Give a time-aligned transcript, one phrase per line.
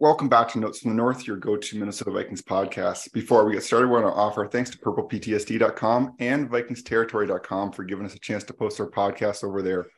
[0.00, 3.12] Welcome back to Notes from the North, your go to Minnesota Vikings podcast.
[3.12, 8.06] Before we get started, we want to offer thanks to purpleptsd.com and vikingsterritory.com for giving
[8.06, 9.88] us a chance to post our podcast over there.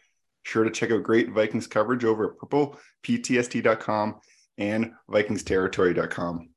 [0.43, 4.21] Sure to check out great Vikings coverage over at purpleptsd.com
[4.57, 6.49] and vikingsterritory.com.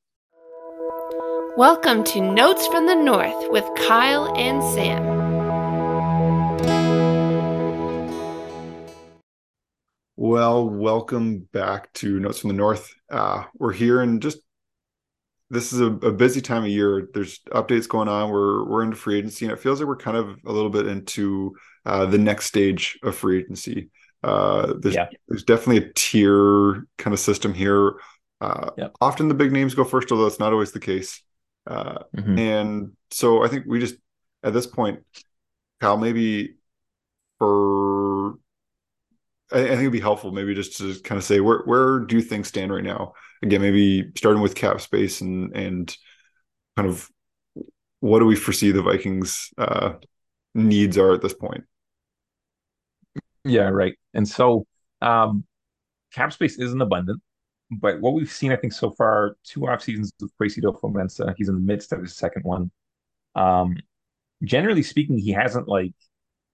[1.57, 5.22] Welcome to Notes from the North with Kyle and Sam.
[10.33, 12.95] Well, welcome back to Notes from the North.
[13.07, 14.39] Uh, we're here and just
[15.51, 17.07] this is a, a, busy time of year.
[17.13, 18.31] There's updates going on.
[18.31, 20.87] We're we're into free agency, and it feels like we're kind of a little bit
[20.87, 23.91] into uh, the next stage of free agency.
[24.23, 25.09] Uh, there's yeah.
[25.27, 27.93] there's definitely a tier kind of system here.
[28.41, 28.95] Uh, yep.
[29.01, 31.21] Often the big names go first, although it's not always the case.
[31.67, 32.39] Uh, mm-hmm.
[32.39, 33.97] And so I think we just
[34.41, 35.01] at this point,
[35.79, 36.55] Kyle, maybe
[37.37, 38.12] for
[39.53, 42.21] I, I think it'd be helpful maybe just to kind of say where where do
[42.21, 43.13] things stand right now?
[43.41, 45.95] Again, maybe starting with cap space and and
[46.75, 47.09] kind of
[47.99, 49.93] what do we foresee the Vikings uh,
[50.53, 51.63] needs are at this point?
[53.45, 53.95] Yeah, right.
[54.13, 54.65] And so
[55.01, 55.45] um,
[56.13, 57.21] cap space isn't abundant,
[57.71, 61.33] but what we've seen, I think, so far, two off seasons with Kwesi Adofo-Mensah.
[61.37, 62.71] He's in the midst of his second one.
[63.35, 63.77] Um,
[64.43, 65.93] generally speaking, he hasn't like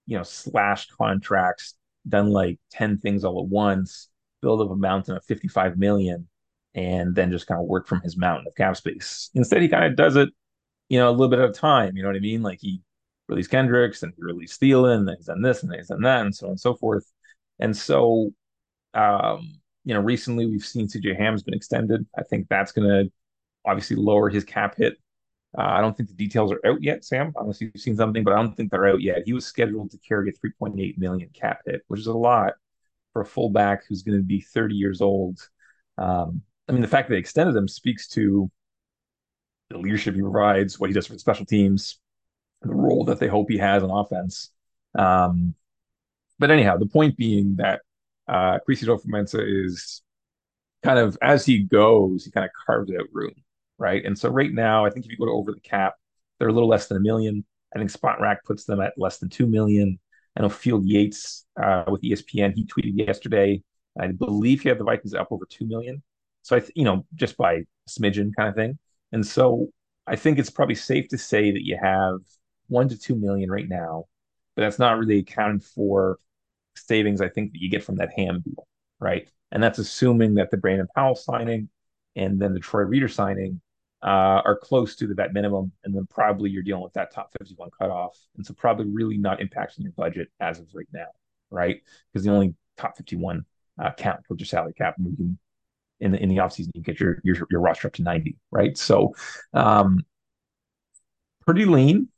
[0.06, 1.74] you know slashed contracts
[2.08, 4.08] done like 10 things all at once,
[4.42, 6.28] build up a mountain of 55 million,
[6.74, 9.30] and then just kind of work from his mountain of cap space.
[9.34, 10.28] Instead, he kind of does it,
[10.88, 11.96] you know, a little bit at a time.
[11.96, 12.42] You know what I mean?
[12.42, 12.82] Like he
[13.28, 16.34] released Kendricks and he released Thielen, and he's done this and he's done that, and
[16.34, 17.10] so on and so forth.
[17.58, 18.30] And so,
[18.94, 22.06] um, you know, recently we've seen CJ Ham's been extended.
[22.16, 23.12] I think that's going to
[23.66, 24.96] obviously lower his cap hit
[25.58, 28.32] uh, I don't think the details are out yet, Sam, unless you've seen something, but
[28.32, 29.22] I don't think they're out yet.
[29.26, 32.54] He was scheduled to carry a 3.8 million cap hit, which is a lot
[33.12, 35.40] for a fullback who's going to be 30 years old.
[35.98, 38.48] Um, I mean, the fact that they extended him speaks to
[39.70, 41.98] the leadership he provides, what he does for the special teams,
[42.62, 44.50] the role that they hope he has on offense.
[44.96, 45.54] Um,
[46.38, 47.80] but anyhow, the point being that
[48.28, 50.02] uh, Kwesi Adofo-Mensah is
[50.84, 53.34] kind of as he goes, he kind of carves out room
[53.80, 54.04] right?
[54.04, 55.94] And so right now, I think if you go to over the cap,
[56.38, 57.44] they're a little less than a million.
[57.74, 59.98] I think Spotrac puts them at less than two million.
[60.36, 63.62] I know Field Yates uh, with ESPN, he tweeted yesterday.
[63.98, 66.02] I believe he had the Vikings up over two million.
[66.42, 68.78] So I, th- you know, just by smidgen kind of thing.
[69.12, 69.68] And so
[70.06, 72.18] I think it's probably safe to say that you have
[72.68, 74.04] one to two million right now,
[74.54, 76.18] but that's not really accounting for
[76.76, 77.20] savings.
[77.20, 78.66] I think that you get from that Ham deal,
[79.00, 79.28] right?
[79.52, 81.68] And that's assuming that the Brandon Powell signing
[82.16, 83.60] and then the Troy Reeder signing
[84.02, 87.30] uh, are close to the vet minimum, and then probably you're dealing with that top
[87.38, 91.08] 51 cutoff, and so probably really not impacting your budget as of right now,
[91.50, 91.82] right?
[92.12, 93.44] Because the only top 51
[93.78, 95.36] uh, count towards your salary cap, and
[96.00, 98.76] in the in the offseason you get your, your your roster up to 90, right?
[98.78, 99.14] So,
[99.52, 100.00] um,
[101.44, 102.08] pretty lean,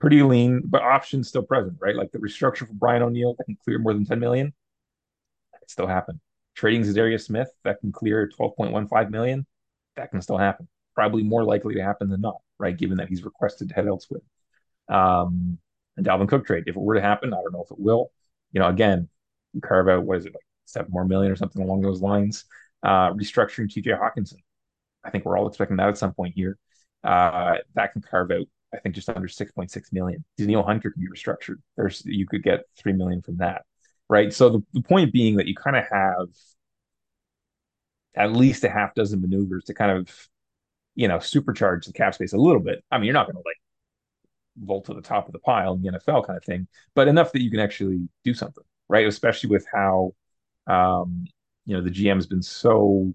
[0.00, 1.94] pretty lean, but options still present, right?
[1.94, 4.52] Like the restructure for Brian O'Neill that can clear more than 10 million,
[5.52, 6.20] that can still happen.
[6.56, 9.46] Trading Za'Darius Smith that can clear 12.15 million,
[9.94, 12.76] that can still happen probably more likely to happen than not, right?
[12.76, 14.22] Given that he's requested to head elsewhere.
[14.88, 15.58] Um,
[15.96, 18.10] and Dalvin Cook trade, if it were to happen, I don't know if it will.
[18.52, 19.08] You know, again,
[19.62, 22.44] carve out what is it like seven more million or something along those lines.
[22.82, 24.38] Uh, restructuring TJ Hockenson,
[25.04, 26.58] I think we're all expecting that at some point here.
[27.04, 30.24] Uh, that can carve out, I think, just under six point six million.
[30.38, 31.56] Danielle Hunter can be restructured.
[31.76, 33.62] There's you could get three million from that,
[34.08, 34.32] right?
[34.32, 36.28] So the, the point being that you kind of have
[38.14, 40.28] at least a half dozen maneuvers to kind of
[40.94, 42.84] you know, supercharge the cap space a little bit.
[42.90, 43.56] I mean, you're not going to like
[44.58, 47.32] vault to the top of the pile in the NFL kind of thing, but enough
[47.32, 49.06] that you can actually do something, right?
[49.06, 50.14] Especially with how,
[50.66, 51.24] um,
[51.64, 53.14] you know, the GM has been so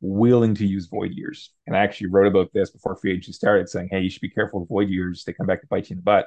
[0.00, 1.50] willing to use void years.
[1.66, 4.30] And I actually wrote about this before free agency started, saying, "Hey, you should be
[4.30, 6.26] careful with void years; they come back to bite you in the butt."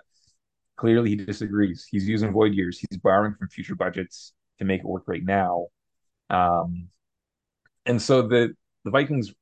[0.77, 1.88] Clearly, he disagrees.
[1.89, 2.79] He's using void years.
[2.79, 5.67] He's borrowing from future budgets to make it work right now.
[6.29, 6.89] Um,
[7.85, 9.33] and so the the Vikings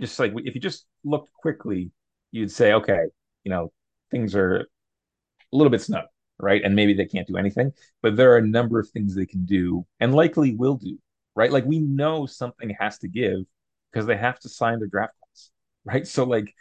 [0.00, 1.90] just like if you just looked quickly,
[2.30, 3.06] you'd say, okay,
[3.44, 3.72] you know,
[4.10, 6.06] things are a little bit snug,
[6.38, 6.62] right?
[6.64, 7.72] And maybe they can't do anything,
[8.02, 10.98] but there are a number of things they can do and likely will do,
[11.34, 11.52] right?
[11.52, 13.40] Like we know something has to give
[13.92, 15.50] because they have to sign their draft class,
[15.84, 16.06] right?
[16.06, 16.54] So like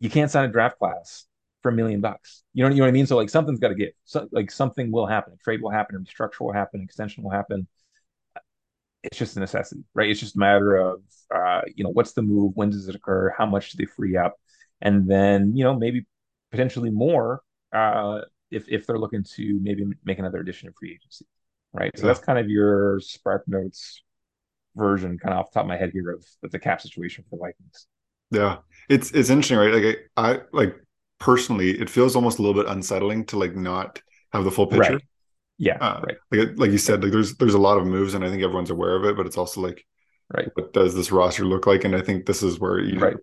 [0.00, 1.26] you can't sign a draft class
[1.62, 2.44] for a million bucks.
[2.54, 3.06] You know, you know what I mean?
[3.06, 3.90] So like something's got to give.
[4.04, 5.34] So like something will happen.
[5.34, 7.66] A trade will happen, a restructure will happen, extension will happen
[9.02, 10.10] it's just a necessity, right?
[10.10, 11.02] It's just a matter of,
[11.34, 12.52] uh, you know, what's the move?
[12.54, 13.34] When does it occur?
[13.36, 14.34] How much do they free up?
[14.80, 16.06] And then, you know, maybe
[16.50, 17.42] potentially more
[17.72, 21.26] uh, if if they're looking to maybe make another addition of free agency,
[21.72, 21.96] right?
[21.96, 24.02] So that's kind of your spark notes
[24.74, 27.24] version, kind of off the top of my head here, of, of the cap situation
[27.28, 27.86] for the Vikings.
[28.30, 28.58] Yeah,
[28.88, 29.74] it's it's interesting, right?
[29.74, 30.76] Like I, I like
[31.18, 34.00] personally, it feels almost a little bit unsettling to like not
[34.32, 34.94] have the full picture.
[34.94, 35.02] Right.
[35.58, 36.18] Yeah, Uh, right.
[36.32, 38.70] Like like you said, like there's there's a lot of moves, and I think everyone's
[38.70, 39.16] aware of it.
[39.16, 39.86] But it's also like,
[40.34, 40.52] Right.
[40.54, 41.84] what does this roster look like?
[41.84, 43.16] And I think this is where you Right.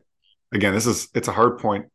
[0.54, 1.88] again, this is it's a hard point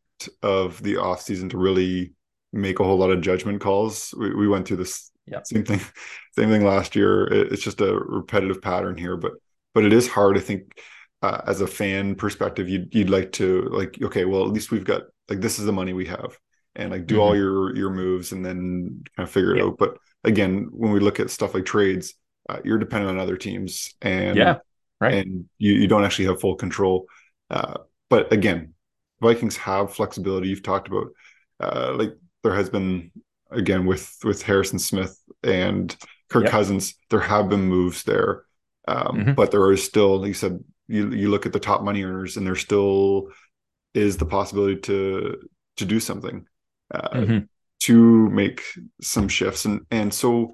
[0.43, 2.13] of the off season to really
[2.53, 4.13] make a whole lot of judgment calls.
[4.17, 5.43] We, we went through this Yeah.
[5.43, 5.81] same thing,
[6.37, 7.25] same thing last year.
[7.27, 9.33] It, it's just a repetitive pattern here, but
[9.73, 10.37] but it is hard.
[10.37, 10.79] I think
[11.21, 14.85] uh, as a fan perspective, you'd you'd like to like okay, well at least we've
[14.85, 16.37] got like this is the money we have,
[16.75, 19.67] and like do all your your moves and then kind of figure it Mm-hmm.
[19.67, 19.71] Yeah.
[19.71, 19.77] out.
[19.77, 22.13] But again, when we look at stuff like trades,
[22.49, 24.57] uh, you're dependent on other teams, and Yeah,
[24.99, 25.13] right.
[25.13, 27.07] and you, you don't actually have full control.
[27.49, 27.75] Uh,
[28.09, 28.73] but again,
[29.21, 30.49] Vikings have flexibility.
[30.49, 31.07] You've talked about
[31.59, 33.11] uh, like there has been
[33.51, 35.95] again with with Harrison Smith and
[36.29, 36.51] Kirk Yep.
[36.51, 36.95] Cousins.
[37.09, 38.43] There have been moves there,
[38.87, 39.35] um, Mhm.
[39.35, 42.37] but there is still, like you said, you you look at the top money earners,
[42.37, 43.29] and there still
[43.93, 45.37] is the possibility to
[45.77, 46.45] to do something.
[46.93, 47.49] Uh, Mhm.
[47.81, 48.63] To make
[49.01, 49.65] some shifts.
[49.65, 50.53] And and so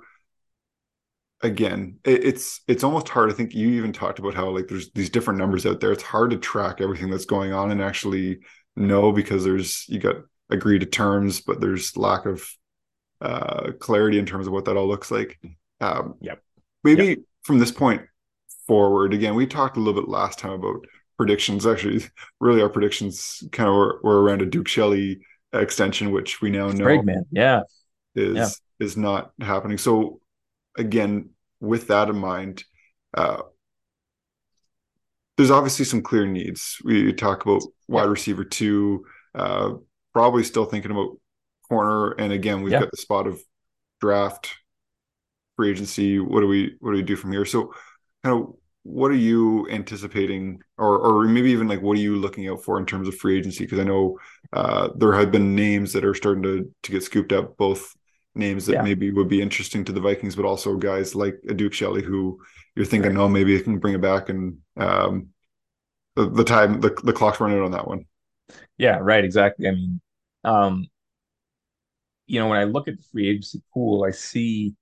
[1.42, 3.30] again it, it's it's almost hard.
[3.30, 5.92] I think you even talked about how like there's these different numbers out there.
[5.92, 8.40] It's hard to track everything that's going on and actually
[8.76, 10.16] know because there's you got
[10.50, 12.48] agreed to terms but there's lack of
[13.22, 15.40] uh clarity in terms of what that all looks like.
[15.82, 16.42] Um Yep.
[16.84, 18.02] maybe from this point
[18.68, 20.86] forward again we talked a little bit last time about
[21.18, 21.66] predictions.
[21.66, 22.04] Actually
[22.40, 25.20] really our predictions kind of were, were around a duke shelley
[25.54, 27.26] extension which we now know Craig, man.
[27.32, 27.62] Yeah.
[28.16, 28.86] is Yeah.
[28.86, 29.78] is not happening.
[29.78, 30.20] So
[30.78, 31.30] again,
[31.60, 32.64] with that in mind,
[33.16, 33.42] uh,
[35.38, 36.78] there's obviously some clear needs.
[36.84, 38.10] We talk about wide Yeah.
[38.10, 39.06] receiver two,
[39.36, 39.76] uh,
[40.14, 41.18] probably still thinking about
[41.70, 42.82] corner, and again, we've Yeah.
[42.82, 43.40] got the spot of
[44.02, 44.56] draft,
[45.56, 46.20] free agency.
[46.20, 47.46] What do we what do we do from here?
[47.46, 47.74] So,
[48.24, 48.54] kind of,
[48.84, 52.80] what are you anticipating, or or maybe even like what are you looking out for
[52.80, 53.64] in terms of free agency?
[53.66, 54.18] Because I know
[54.54, 57.96] uh, there have been names that are starting to to get scooped up, both
[58.36, 58.82] names that Yeah.
[58.82, 62.40] maybe would be interesting to the Vikings, but also guys like Duke Shelley who
[62.76, 63.18] you're thinking, Right.
[63.18, 65.30] oh, maybe I can bring it back, and um,
[66.16, 68.06] the, the time the the clock's running out on that one.
[68.78, 69.68] Yeah, right, exactly.
[69.68, 70.02] I mean,
[70.44, 70.88] um,
[72.28, 74.76] you know, when I look at the free agency pool, I see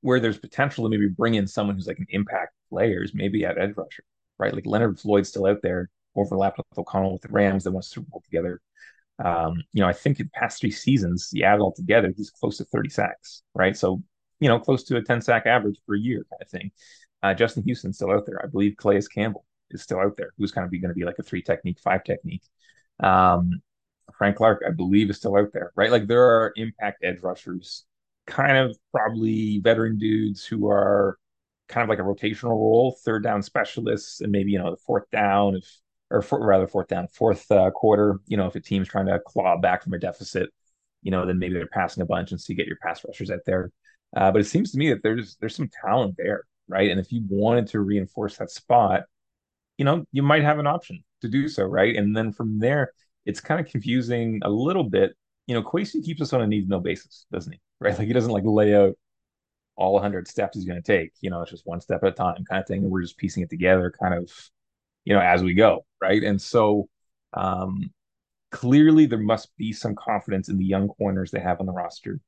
[0.00, 3.58] where there's potential to maybe bring in someone who's like an impact players, maybe at
[3.58, 4.04] edge rusher,
[4.38, 4.54] right?
[4.54, 7.64] Like Leonard Floyd's still out there, overlapped with O'Connell with the Rams.
[7.64, 8.60] They won Super Bowl together.
[9.22, 12.12] Um, you know, I think in the past three seasons, you add it all together,
[12.16, 13.76] he's close to 30 sacks, right?
[13.76, 14.02] So,
[14.40, 16.70] you know, close to a 10 sack average per year kind of thing.
[17.22, 18.40] Uh, Justin Houston's still out there.
[18.42, 21.18] I believe Calais Campbell is still out there, who's kind of going to be like
[21.18, 22.42] a three technique, five technique.
[23.00, 23.62] Um,
[24.18, 25.90] Frank Clark, I believe, is still out there, right?
[25.90, 27.84] Like there are impact edge rushers,
[28.26, 31.18] kind of probably veteran dudes who are
[31.68, 35.08] kind of like a rotational role, third down specialists, and maybe you know the fourth
[35.10, 35.64] down if
[36.14, 38.20] or for, rather fourth down, fourth uh, quarter.
[38.26, 40.50] You know, if a team's trying to claw back from a deficit,
[41.02, 43.30] you know, then maybe they're passing a bunch, and so you get your pass rushers
[43.30, 43.70] out there.
[44.16, 46.90] Uh, but it seems to me that there's there's some talent there, right?
[46.90, 49.02] And if you wanted to reinforce that spot,
[49.76, 51.96] you know, you might have an option to do so, right?
[51.96, 52.92] And then from there,
[53.26, 55.14] it's kind of confusing a little bit.
[55.46, 57.60] You know, Kwesi keeps us on a need no basis, doesn't he?
[57.80, 57.98] Right?
[57.98, 58.96] Like he doesn't like lay out
[59.76, 61.12] all 100 steps he's going to take.
[61.20, 62.82] You know, it's just one step at a time kind of thing.
[62.82, 64.30] And we're just piecing it together kind of,
[65.04, 65.84] you know, as we go.
[66.00, 66.22] Right.
[66.22, 66.88] And so
[67.32, 67.90] um,
[68.50, 72.20] clearly there must be some confidence in the young corners they have on the roster.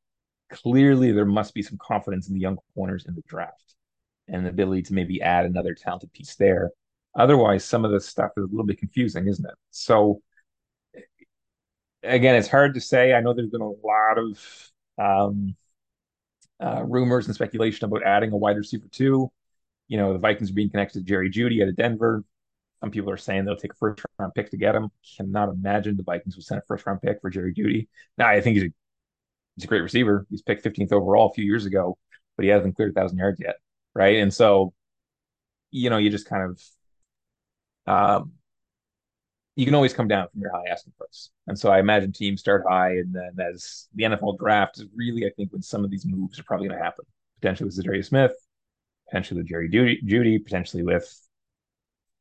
[0.51, 3.75] Clearly there must be some confidence in the young corners in the draft
[4.29, 6.71] and the ability to maybe add another talented piece there.
[7.15, 9.55] Otherwise, some of this stuff is a little bit confusing, isn't it?
[9.71, 10.21] So,
[12.03, 13.15] again, it's hard to say.
[13.15, 15.57] I know there's been a lot of um,
[16.61, 19.31] uh, rumors and speculation about adding a wide receiver too.
[19.89, 22.25] You know, the Vikings are being connected to Jerry Jeudy out of Denver.
[22.81, 24.91] Some people are saying they'll take a first round pick to get him.
[25.17, 27.89] Cannot imagine the Vikings would send a first round pick for Jerry Jeudy.
[28.19, 28.73] Now, I think he's a
[29.57, 30.27] he's a great receiver.
[30.31, 31.97] He's picked 15th overall a few years ago,
[32.37, 33.57] but he hasn't cleared a thousand yards yet,
[33.95, 34.19] right?
[34.19, 34.75] And so,
[35.71, 36.63] you know, you just kind of
[37.87, 38.33] um,
[39.57, 41.31] you can always come down from your high asking price.
[41.47, 45.25] And so I imagine teams start high, and then as the NFL draft is really,
[45.25, 47.07] I think, when some of these moves are probably going to happen.
[47.41, 48.33] Potentially with Za'Darius Smith,
[49.09, 51.26] potentially with Jerry Jeudy, Jeudy, potentially with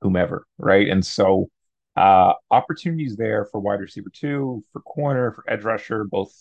[0.01, 0.87] whomever, right?
[0.89, 1.49] And so
[1.95, 6.33] uh, opportunities there for wide receiver two, for corner, for edge rusher, both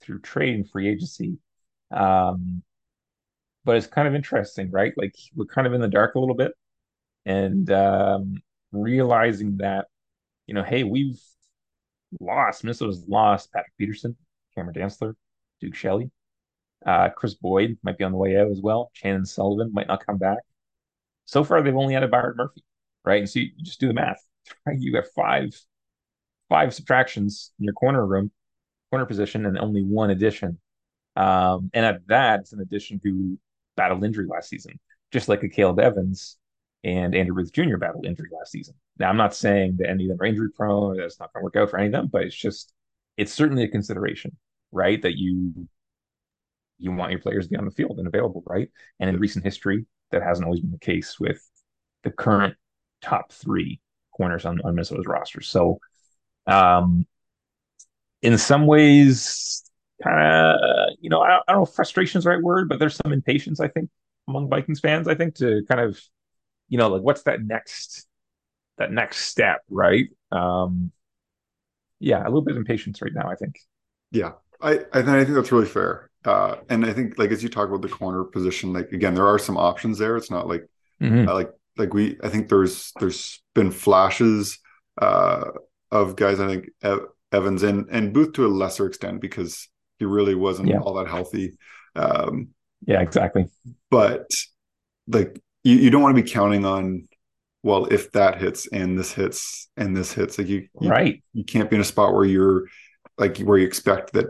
[0.00, 1.38] through trade and free agency.
[1.90, 2.62] Um,
[3.64, 4.92] but it's kind of interesting, right?
[4.96, 6.52] Like we're kind of in the dark a little bit,
[7.24, 8.42] and um,
[8.72, 9.86] realizing that,
[10.46, 11.20] you know, hey, we've
[12.20, 12.64] lost.
[12.64, 14.16] Minnesota's lost Patrick Peterson,
[14.54, 15.14] Cameron Dantzler,
[15.60, 16.10] Duke Shelley.
[16.84, 18.90] Uh, Kris Boyd might be on the way out as well.
[18.94, 20.38] Chandon Sullivan might not come back.
[21.32, 22.62] So far, they've only added Byron Murphy,
[23.06, 23.20] right?
[23.20, 24.22] And so you, you just do the math,
[24.66, 24.78] right?
[24.78, 25.58] You have five
[26.50, 28.30] five subtractions in your corner room,
[28.90, 30.58] corner position, and only one addition.
[31.16, 33.38] Um, and at that, it's an addition who
[33.78, 34.78] battled injury last season,
[35.10, 36.36] just like Akayleb Evans
[36.84, 37.78] and Andrew Booth Jr.
[37.78, 38.74] battled injury last season.
[38.98, 41.40] Now, I'm not saying that any of them are injury prone or that's not going
[41.40, 42.74] to work out for any of them, but it's just
[43.16, 44.36] it's certainly a consideration,
[44.70, 45.00] right?
[45.00, 45.66] That you
[46.78, 48.68] you want your players to be on the field and available, right?
[49.00, 51.42] And in recent history, that hasn't always been the case with
[52.04, 52.54] the current
[53.02, 53.80] top three
[54.16, 55.40] corners on, on Minnesota's roster.
[55.40, 55.78] So,
[56.46, 57.06] um,
[58.22, 59.64] in some ways,
[60.02, 62.78] kind of, you know, I, I, don't know if frustration is the right word, but
[62.78, 63.90] there's some impatience, I think,
[64.28, 66.00] among Vikings fans, I think, to kind of,
[66.68, 68.06] you know, like what's that next,
[68.78, 70.08] that next step, right?
[70.30, 70.92] Um,
[72.00, 73.58] yeah, a little bit of impatience right now, I think.
[74.10, 76.10] Yeah, I I, think that's really fair.
[76.24, 79.26] Uh, and I think like as you talk about the corner position, like again, there
[79.26, 80.16] are some options there.
[80.16, 80.66] It's not like
[81.00, 81.28] mm-hmm.
[81.28, 82.18] uh, like like we.
[82.22, 84.58] I think there's there's been flashes
[85.00, 85.50] uh,
[85.90, 86.40] of guys.
[86.40, 86.68] I think
[87.32, 90.78] Evans and and Booth to a lesser extent because he really wasn't yeah.
[90.78, 91.58] all that healthy.
[91.96, 92.48] Um,
[92.86, 93.46] yeah, exactly.
[93.90, 94.30] But
[95.08, 97.08] like you, you don't want to be counting on
[97.62, 101.44] well if that hits and this hits and this hits like you, you right you
[101.44, 102.64] can't be in a spot where you're
[103.18, 104.26] like where you expect that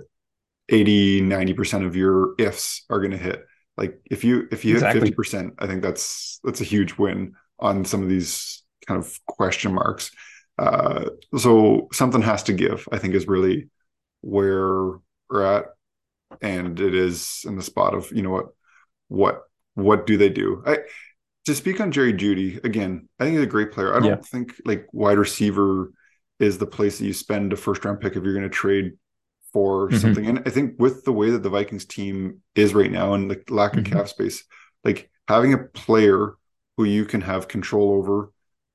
[0.73, 3.45] 80 90% of your ifs are going to hit
[3.77, 5.09] like if you if you exactly.
[5.09, 9.19] hit 50% i think that's that's a huge win on some of these kind of
[9.27, 10.11] question marks
[10.59, 11.05] uh
[11.37, 13.69] so something has to give i think is really
[14.23, 14.99] where
[15.31, 15.67] we're at
[16.41, 18.47] and it is in the spot of you know what
[19.09, 19.43] what
[19.75, 20.79] what do they do i
[21.45, 23.95] to speak on Jerry Jeudy again, I think he's a great player.
[23.95, 24.17] I don't yeah.
[24.17, 25.93] think like wide receiver
[26.39, 28.93] is the place that you spend a first round pick if you're going to trade
[29.53, 29.99] for mm-hmm.
[29.99, 30.27] something.
[30.27, 33.43] And I think with the way that the Vikings team is right now and the
[33.49, 33.95] lack of mm-hmm.
[33.95, 34.45] cap space,
[34.85, 36.35] like having a player
[36.77, 38.33] who you can have control over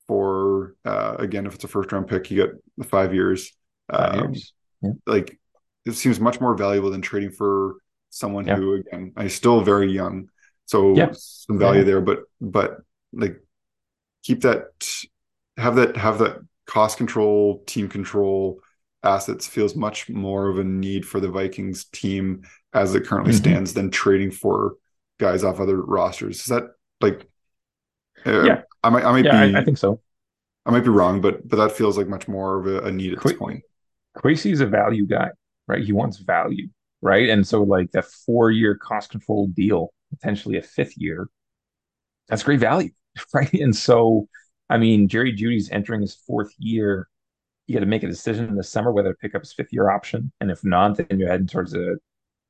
[0.08, 3.52] for uh, again, if it's a first round pick, you get the five years.
[3.92, 4.54] Five um, years.
[4.82, 4.92] Yeah.
[5.06, 5.40] Like
[5.86, 7.78] it seems much more valuable than trading for
[8.10, 8.56] someone yeah.
[8.56, 10.30] who again is still very young
[10.68, 11.10] so yeah.
[11.14, 12.82] some value there, but but
[13.14, 13.42] like
[14.22, 14.68] keep that
[15.56, 18.60] have that have that cost control, team control
[19.04, 23.42] assets feels much more of a need for the Vikings team as it currently mm-hmm.
[23.42, 24.76] stands than trading for
[25.20, 26.40] guys off other rosters.
[26.40, 26.64] Is that
[27.02, 27.28] like
[28.26, 28.62] uh, yeah.
[28.84, 30.02] I might I might yeah, be I, I, think so.
[30.66, 33.14] I might be wrong, but but that feels like much more of a, a need
[33.14, 33.64] at Qu- this point.
[34.18, 35.30] Kwesi is a value guy,
[35.68, 35.84] right?
[35.84, 36.68] He wants value,
[37.02, 37.30] right?
[37.30, 41.30] And so like that four year cost control deal potentially a fifth year,
[42.28, 42.92] that's great value,
[43.34, 43.54] right?
[43.54, 44.28] And so,
[44.70, 47.08] I mean, Jerry Jeudy's entering his fourth year.
[47.68, 49.72] You got to make a decision in the summer whether to pick up his fifth
[49.72, 51.98] year option, and if not, then you're heading towards a,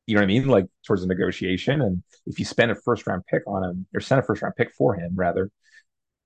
[0.05, 1.81] you know what I mean, like towards a negotiation.
[1.81, 4.55] And if you spend a first round pick on him, or send a first round
[4.55, 5.49] pick for him, rather,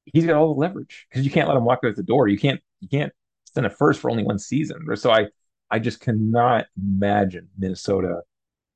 [0.05, 2.27] he's got all the leverage because you can't let him walk out the door.
[2.27, 3.13] You can't, you can't
[3.53, 4.85] send a first for only one season.
[4.95, 5.27] So I,
[5.69, 8.21] I just cannot imagine Minnesota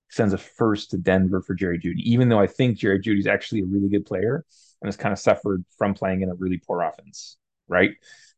[0.09, 3.61] sends a first to Denver for Jerry Jeudy, even though I think Jerry Jeudy's actually
[3.61, 4.45] a really good player
[4.81, 7.91] and has kind of suffered from playing in a really poor offense, right?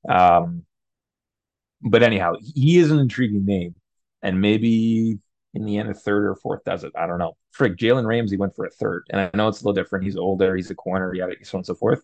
[0.07, 0.63] Um,
[1.81, 3.75] but anyhow, he is an intriguing name,
[4.21, 5.19] and maybe
[5.53, 6.91] in the end, a third or fourth does it.
[6.95, 7.35] I don't know.
[7.51, 10.05] Frick, Jalen Ramsey went for a third, and I know it's a little different.
[10.05, 12.03] He's older, he's a corner, yeah, so on and so forth.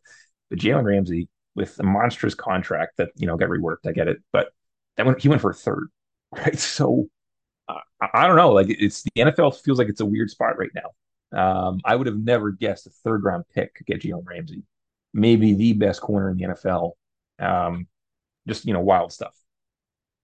[0.49, 4.17] But Jalen Ramsey, with a monstrous contract that you know got reworked, I get it,
[4.31, 4.49] but
[4.97, 5.89] that went he went for a third,
[6.31, 6.57] right?
[6.57, 7.07] So
[7.67, 7.79] uh,
[8.13, 8.51] I don't know.
[8.51, 10.91] Like it's the NFL feels like it's a weird spot right now.
[11.33, 14.63] Um, I would have never guessed a third round pick could get Jalen Ramsey,
[15.13, 16.93] maybe the best corner in the NFL.
[17.39, 17.87] Um,
[18.47, 19.33] just you know, wild stuff.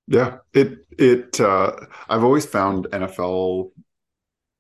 [0.10, 1.40] Yeah, it it.
[1.40, 1.72] Uh,
[2.10, 3.72] I've always found NFL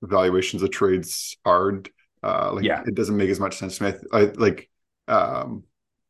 [0.03, 1.89] valuations of trades hard.
[2.21, 2.83] Uh, like yeah.
[2.85, 3.93] it doesn't make as much sense to me.
[4.11, 4.69] I, I like
[5.07, 5.63] um,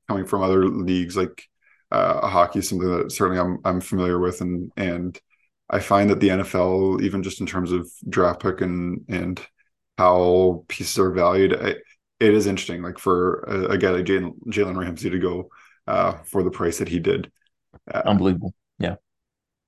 [0.10, 1.48] coming from other leagues like
[1.90, 5.18] uh, hockey, is something that certainly I'm I'm familiar with, and and
[5.70, 9.40] I find that the NFL, even just in terms of draft pick and and
[9.98, 11.76] how pieces are valued, I,
[12.20, 12.82] it is interesting.
[12.82, 15.50] Like for a, a guy like Jalen Ramsey to go
[15.88, 17.32] uh, for the price that he did,
[17.90, 18.54] uh, unbelievable.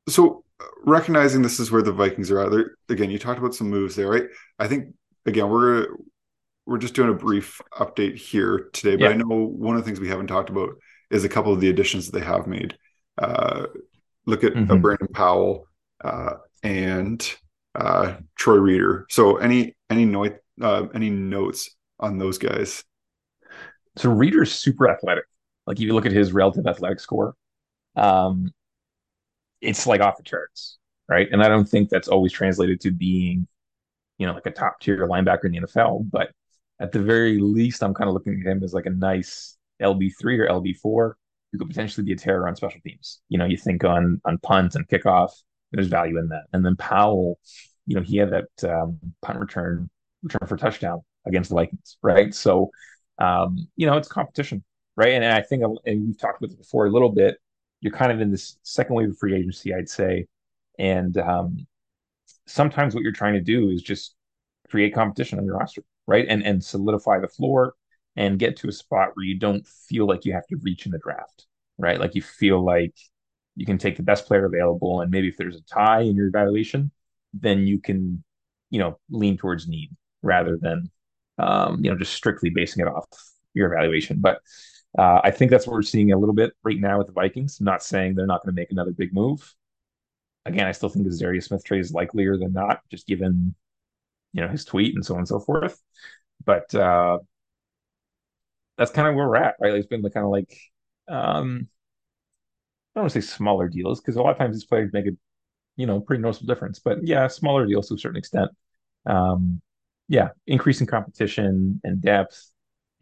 [0.09, 0.43] So
[0.83, 3.95] recognizing this is where the Vikings are at, there again, you talked about some moves
[3.95, 4.25] there, right?
[4.59, 4.93] I think
[5.25, 5.87] again we're
[6.65, 9.09] we're just doing a brief update here today, but yeah.
[9.09, 10.69] I know one of the things we haven't talked about
[11.09, 12.77] is a couple of the additions that they have made.
[13.17, 13.65] Uh,
[14.25, 14.79] look at mm-hmm.
[14.79, 15.67] Brandon Powell
[16.03, 17.35] uh, and
[17.75, 19.05] uh, Troy Reeder.
[19.09, 22.83] So any any note uh, any notes on those guys?
[23.97, 25.25] So Reeder's super athletic.
[25.67, 27.35] Like if you look at his relative athletic score,
[27.95, 28.51] um,
[29.61, 30.77] it's like off the charts,
[31.07, 31.27] right?
[31.31, 33.47] And I don't think that's always translated to being,
[34.17, 36.09] you know, like a top tier linebacker in the NFL.
[36.09, 36.31] But
[36.79, 40.39] at the very least, I'm kind of looking at him as like a nice LB3
[40.39, 41.13] or LB4
[41.51, 43.21] who could potentially be a terror on special teams.
[43.29, 45.31] You know, you think on on punt and kickoff,
[45.71, 46.45] there's value in that.
[46.53, 47.39] And then Powell,
[47.85, 49.89] you know, he had that um, punt return
[50.23, 52.33] return for touchdown against the Vikings, right?
[52.33, 52.71] So,
[53.19, 54.63] um, you know, it's competition,
[54.95, 55.13] right?
[55.13, 57.37] And, and I think, and we've talked about it before a little bit.
[57.81, 60.27] You're kind of in this second wave of free agency, I'd say,
[60.79, 61.67] and um,
[62.47, 64.15] sometimes what you're trying to do is just
[64.69, 66.25] create competition on your roster, right?
[66.27, 67.73] And and solidify the floor
[68.15, 70.91] and get to a spot where you don't feel like you have to reach in
[70.91, 71.47] the draft,
[71.77, 71.99] right?
[71.99, 72.93] Like you feel like
[73.55, 76.27] you can take the best player available, and maybe if there's a tie in your
[76.27, 76.91] evaluation,
[77.33, 78.23] then you can,
[78.69, 80.89] you know, lean towards need rather than,
[81.37, 83.07] um, you know, just strictly basing it off
[83.53, 84.19] your evaluation.
[84.19, 84.39] But
[84.97, 87.61] uh, I think that's what we're seeing a little bit right now with the Vikings.
[87.61, 89.55] not saying they're not going to make another big move.
[90.45, 93.55] Again, I still think the Zarius Smith trade is likelier than not, just given,
[94.33, 95.79] you know, his tweet and so on and so forth.
[96.43, 97.19] But uh,
[98.77, 99.71] that's kind of where we're at, right?
[99.73, 100.57] Like it's been kind of like
[101.07, 101.67] um
[102.95, 105.07] I don't want to say smaller deals because a lot of times these players make
[105.07, 105.11] a
[105.77, 106.79] you know pretty noticeable difference.
[106.79, 108.51] But yeah, smaller deals to a certain extent.
[109.05, 109.61] Um
[110.07, 112.50] yeah, increasing competition and depth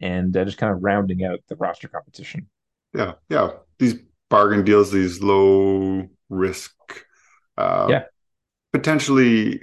[0.00, 2.48] and uh, just kind of rounding out the roster competition.
[2.94, 3.50] Yeah, yeah.
[3.78, 3.96] These
[4.28, 6.74] bargain deals, these low risk
[7.56, 8.04] uh, yeah.
[8.72, 9.60] potentially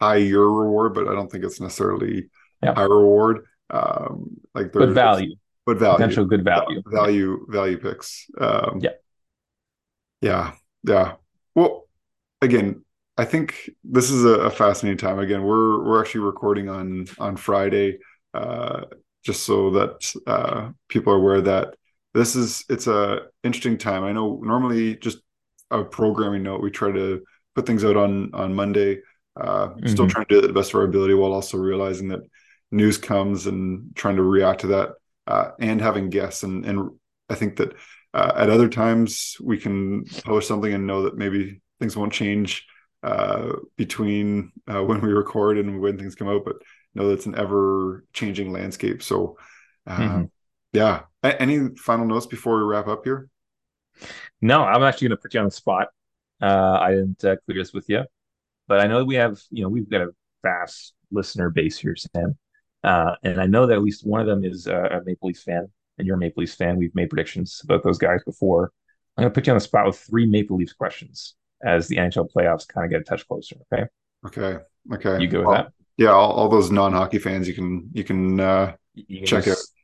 [0.00, 2.30] higher reward, but I don't think it's necessarily
[2.62, 2.74] yeah.
[2.74, 3.44] high reward.
[3.70, 8.26] Um, like but value, but value, potential good value, value, value picks.
[8.38, 8.90] Um, yeah,
[10.20, 11.14] yeah, yeah.
[11.54, 11.88] Well,
[12.42, 12.84] again,
[13.16, 15.20] I think this is a, a, fascinating time.
[15.20, 17.98] Again, we're we're actually recording on on Friday,
[18.34, 18.86] uh,
[19.24, 21.74] just so that uh, people are aware that
[22.14, 24.04] this is it's a interesting time.
[24.04, 25.18] I know normally just
[25.70, 27.22] a programming note, we try to
[27.54, 29.00] put things out on on Monday.
[29.40, 29.86] Uh, mm-hmm.
[29.86, 32.20] Still trying to do it the best of our ability while also realizing that
[32.72, 34.90] news comes and trying to react to that
[35.26, 36.90] uh, and having guests and and
[37.28, 37.74] I think that
[38.12, 42.66] uh, at other times we can post something and know that maybe things won't change
[43.02, 46.56] uh, between uh, when we record and when things come out, but
[46.94, 49.02] know that it's an ever changing landscape.
[49.02, 49.36] So,
[49.86, 50.24] uh, mm-hmm.
[50.72, 51.02] yeah.
[51.22, 53.28] A- any final notes before we wrap up here?
[54.40, 55.88] No, I'm actually going to put you on the spot.
[56.40, 58.04] Uh, I didn't clear this with you,
[58.66, 60.10] but I know we have, you know, we've got a
[60.42, 62.36] vast listener base here, Sam.
[62.82, 65.68] Uh, and I know that at least one of them is a Maple Leafs fan,
[65.98, 66.78] and you're a Maple Leafs fan.
[66.78, 68.72] We've made predictions about those guys before.
[69.16, 71.96] I'm going to put you on the spot with three Maple Leafs questions as the
[71.96, 73.56] NHL playoffs kind of get a touch closer.
[73.70, 73.84] Okay.
[74.26, 74.62] Okay.
[74.94, 75.20] Okay.
[75.20, 75.72] You go with all, that?
[76.00, 76.12] Yeah.
[76.12, 79.80] All, all, those non-hockey fans, you can you can, uh, you can check just, out.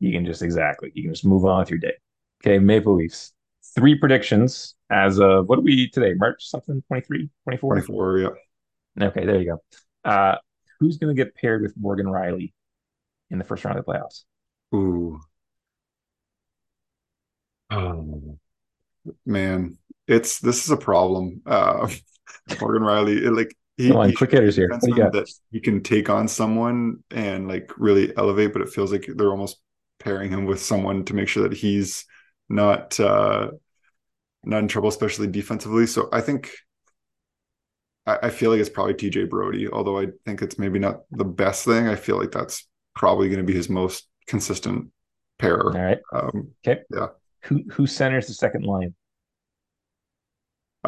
[0.00, 0.90] You can just exactly.
[0.94, 1.94] You can just move on with your day.
[2.42, 2.58] Okay.
[2.58, 3.32] Maple Leafs.
[3.74, 6.14] Three predictions as of what are we today?
[6.14, 7.74] March something 23, 24?
[7.74, 8.18] 24.
[8.18, 9.06] Yeah.
[9.08, 9.26] Okay.
[9.26, 10.10] There you go.
[10.10, 10.36] Uh,
[10.80, 12.54] who's going to get paired with Morgan Rielly
[13.30, 14.24] in the first round of the playoffs?
[14.74, 15.20] Ooh.
[17.70, 18.38] Oh
[19.26, 19.76] man,
[20.06, 21.42] it's this is a problem.
[21.44, 21.88] Uh,
[22.60, 24.68] Morgan Rielly, it, like he, quick hitters here.
[24.68, 29.30] That he can take on someone and like really elevate, but it feels like they're
[29.30, 29.58] almost
[30.00, 32.04] pairing him with someone to make sure that he's
[32.48, 33.50] not uh
[34.44, 35.86] not in trouble, especially defensively.
[35.86, 36.50] So I think
[38.06, 41.24] I, I feel like it's probably TJ Brodie, although I think it's maybe not the
[41.24, 41.86] best thing.
[41.88, 44.90] I feel like that's probably going to be his most consistent
[45.38, 45.62] pair.
[45.62, 45.98] All right.
[46.12, 46.82] Um, okay.
[46.92, 47.08] Yeah.
[47.44, 48.94] Who who centers the second line?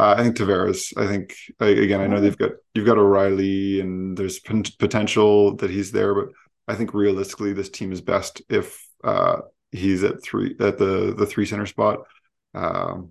[0.01, 0.97] Uh, I think Tavares.
[0.97, 2.01] I think again.
[2.01, 6.29] I know they've got you've got O'Reilly, and there's p- potential that he's there, but
[6.67, 9.41] I think realistically, this team is best if uh,
[9.73, 12.07] he's at three at the the three center spot.
[12.55, 13.11] Um,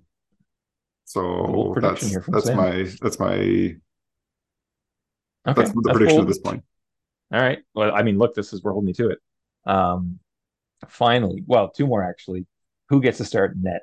[1.06, 2.58] so that's that's Sam.
[2.58, 3.36] my that's my
[5.48, 6.22] Okay, that's the that's prediction bold.
[6.22, 6.64] at this point.
[7.32, 7.60] All right.
[7.76, 9.20] Well, I mean, look, this is we're holding you to it.
[9.68, 10.18] Um,
[10.88, 12.48] finally, well, two more actually.
[12.90, 13.82] Who gets to start net?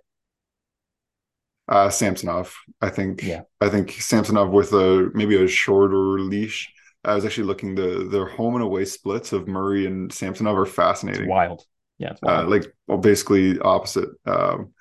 [1.68, 2.57] Uh, Samsonov.
[2.81, 3.22] I think.
[3.22, 3.42] Yeah.
[3.61, 6.72] I think Samsonov with a maybe a shorter leash.
[7.05, 10.66] I was actually looking the their home and away splits of Murray and Samsonov are
[10.66, 11.22] fascinating.
[11.22, 11.64] It's wild.
[11.98, 12.46] Yeah, it's wild.
[12.46, 14.11] Uh, like well, basically opposite.
[14.26, 14.72] Um,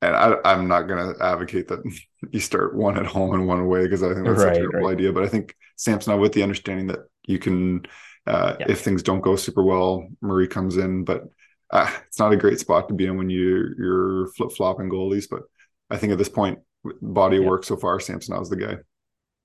[0.00, 1.80] and I, am not going to advocate that
[2.30, 4.80] you start one at home and one away because I think that's right, a terrible
[4.80, 4.92] right.
[4.92, 5.12] idea.
[5.12, 7.82] But I think Samsonov, with the understanding that you can,
[8.26, 8.66] uh, yeah.
[8.68, 11.24] if things don't go super well, Murray comes in, but
[11.70, 15.26] uh, it's not a great spot to be in when you you're flip flopping goalies.
[15.28, 15.42] But
[15.90, 16.60] I think at this point,
[17.02, 17.46] body yeah.
[17.46, 18.76] work so far, Samsonov's the guy.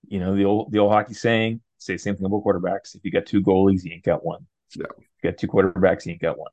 [0.08, 2.96] You know the old the old hockey saying, say the same thing about quarterbacks.
[2.96, 4.46] If you got two goalies, you ain't got one.
[4.76, 4.86] Yeah.
[4.98, 6.52] If you got two quarterbacks, you ain't got one.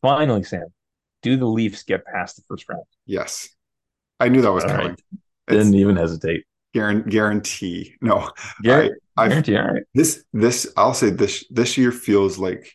[0.00, 0.66] Finally, Sam,
[1.22, 2.82] do the Leafs get past the first round?
[3.06, 3.48] Yes.
[4.18, 4.88] I knew that was All coming.
[4.88, 4.98] Right.
[5.48, 6.44] Didn't even hesitate.
[6.72, 7.94] guarantee.
[8.00, 8.30] No.
[8.62, 8.94] Guarantee.
[9.16, 9.56] I, guarantee.
[9.56, 9.82] All right.
[9.94, 12.72] This this I'll say this this year feels like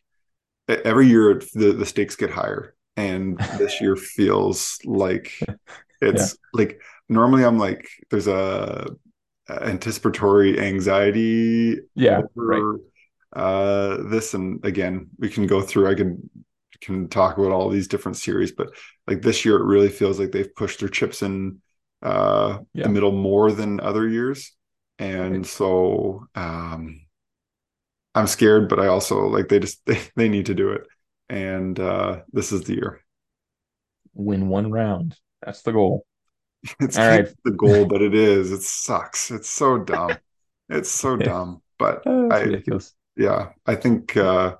[0.67, 5.39] every year the, the stakes get higher and this year feels like
[6.01, 6.49] it's yeah.
[6.53, 8.88] like normally I'm like there's a,
[9.49, 12.79] anticipatory anxiety yeah right.
[13.33, 16.29] uh this and again we can go through I can
[16.81, 18.69] can talk about all these different series but
[19.07, 21.62] like this year it really feels like they've pushed their chips in
[22.01, 22.83] uh yeah.
[22.83, 24.53] the middle more than other years
[24.99, 25.45] and right.
[25.45, 27.01] so um
[28.13, 30.86] I'm scared but I also like they just they, they need to do it
[31.29, 33.01] and uh this is the year
[34.13, 35.15] win one round
[35.47, 36.05] that's the goal.
[36.81, 37.27] It's all right.
[37.45, 38.51] the goal but it is.
[38.51, 39.31] It sucks.
[39.31, 40.17] It's so dumb.
[40.69, 41.62] It's so dumb.
[41.79, 42.93] But oh, I, ridiculous.
[43.15, 44.57] Yeah I think uh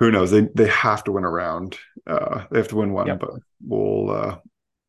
[0.00, 0.30] who knows?
[0.30, 1.76] They they have to win a round.
[2.06, 3.20] Uh they have to win one yep.
[3.20, 3.30] but
[3.62, 4.38] we'll uh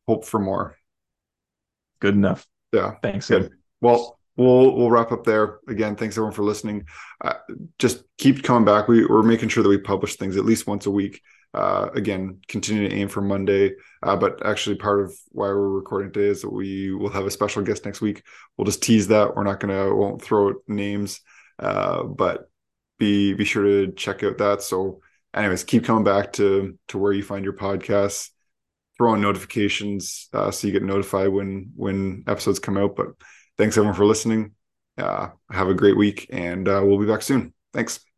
[0.08, 0.76] hope for more.
[2.00, 2.46] Good enough.
[2.72, 2.94] Yeah.
[3.02, 3.52] Thanks good.
[3.82, 5.60] Well we'll we'll wrap up there.
[5.68, 6.86] Again thanks everyone for listening.
[7.20, 7.34] Uh,
[7.78, 8.88] just keep coming back.
[8.88, 11.20] We, we're making sure that we publish things at least once a week.
[11.52, 13.72] Uh, again continue to aim for monday.
[14.02, 17.30] Uh, but actually part of why we're recording today is that we will have a
[17.30, 18.22] special guest next week.
[18.56, 19.34] We'll just tease that.
[19.34, 21.20] We're not gonna won't throw out names.
[21.58, 22.48] Uh, but
[22.98, 24.62] be be sure to check out that.
[24.62, 25.00] So,
[25.34, 28.30] anyways, keep coming back to to where you find your podcasts.
[28.96, 32.96] Throw on notifications uh, so you get notified when when episodes come out.
[32.96, 33.08] But
[33.60, 34.52] thanks everyone for listening.
[34.98, 37.54] Uh, have a great week, and uh, we'll be back soon.
[37.72, 38.09] Thanks.